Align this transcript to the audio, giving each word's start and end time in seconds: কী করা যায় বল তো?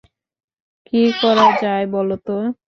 কী 0.87 1.01
করা 1.21 1.47
যায় 1.61 1.85
বল 1.93 2.09
তো? 2.25 2.35